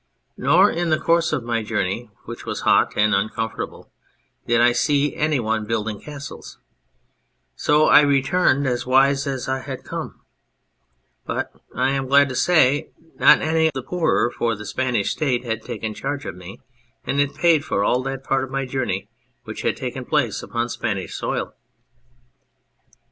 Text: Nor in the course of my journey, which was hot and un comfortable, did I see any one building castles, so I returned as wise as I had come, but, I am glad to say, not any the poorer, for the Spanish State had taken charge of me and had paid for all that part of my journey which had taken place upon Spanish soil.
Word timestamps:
Nor 0.35 0.71
in 0.71 0.89
the 0.89 0.97
course 0.99 1.31
of 1.31 1.43
my 1.43 1.61
journey, 1.61 2.09
which 2.25 2.43
was 2.43 2.61
hot 2.61 2.93
and 2.97 3.13
un 3.13 3.29
comfortable, 3.29 3.91
did 4.47 4.59
I 4.59 4.71
see 4.71 5.15
any 5.15 5.39
one 5.39 5.67
building 5.67 6.01
castles, 6.01 6.57
so 7.55 7.85
I 7.85 8.01
returned 8.01 8.65
as 8.65 8.83
wise 8.87 9.27
as 9.27 9.47
I 9.47 9.59
had 9.59 9.83
come, 9.83 10.19
but, 11.23 11.51
I 11.75 11.91
am 11.91 12.07
glad 12.07 12.29
to 12.29 12.35
say, 12.35 12.89
not 13.19 13.41
any 13.43 13.69
the 13.75 13.83
poorer, 13.83 14.31
for 14.31 14.55
the 14.55 14.65
Spanish 14.65 15.11
State 15.11 15.43
had 15.45 15.61
taken 15.61 15.93
charge 15.93 16.25
of 16.25 16.33
me 16.35 16.61
and 17.05 17.19
had 17.19 17.35
paid 17.35 17.63
for 17.63 17.83
all 17.83 18.01
that 18.01 18.23
part 18.23 18.43
of 18.43 18.49
my 18.49 18.65
journey 18.65 19.07
which 19.43 19.61
had 19.61 19.77
taken 19.77 20.03
place 20.03 20.41
upon 20.41 20.69
Spanish 20.69 21.13
soil. 21.13 21.53